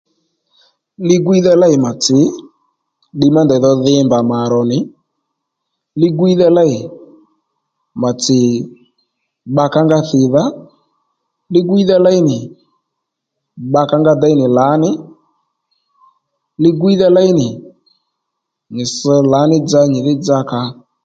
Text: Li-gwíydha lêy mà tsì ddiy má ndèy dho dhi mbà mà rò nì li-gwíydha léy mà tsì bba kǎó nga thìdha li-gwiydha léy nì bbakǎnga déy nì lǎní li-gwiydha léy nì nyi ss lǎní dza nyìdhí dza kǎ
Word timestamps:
Li-gwíydha 1.07 1.53
lêy 1.61 1.75
mà 1.85 1.91
tsì 2.03 2.19
ddiy 3.13 3.31
má 3.35 3.41
ndèy 3.45 3.61
dho 3.63 3.71
dhi 3.85 3.93
mbà 4.07 4.19
mà 4.29 4.37
rò 4.51 4.61
nì 4.71 4.79
li-gwíydha 6.01 6.47
léy 6.57 6.73
mà 8.01 8.09
tsì 8.21 8.39
bba 9.51 9.65
kǎó 9.73 9.83
nga 9.85 9.99
thìdha 10.09 10.43
li-gwiydha 11.53 11.97
léy 12.05 12.19
nì 12.29 12.39
bbakǎnga 13.69 14.13
déy 14.21 14.35
nì 14.39 14.45
lǎní 14.57 14.91
li-gwiydha 16.63 17.07
léy 17.17 17.31
nì 17.39 17.47
nyi 18.75 18.83
ss 18.91 19.01
lǎní 19.33 19.57
dza 19.67 19.81
nyìdhí 19.91 20.13
dza 20.23 20.37
kǎ 20.49 20.61